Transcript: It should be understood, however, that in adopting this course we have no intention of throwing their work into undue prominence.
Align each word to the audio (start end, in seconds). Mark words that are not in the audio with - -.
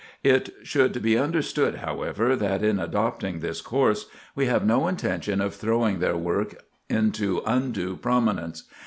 It 0.23 0.51
should 0.63 0.99
be 1.03 1.15
understood, 1.15 1.75
however, 1.75 2.35
that 2.35 2.63
in 2.63 2.79
adopting 2.79 3.37
this 3.39 3.61
course 3.61 4.07
we 4.33 4.47
have 4.47 4.65
no 4.65 4.87
intention 4.87 5.39
of 5.41 5.53
throwing 5.53 5.99
their 5.99 6.17
work 6.17 6.63
into 6.89 7.43
undue 7.45 7.97
prominence. 7.97 8.63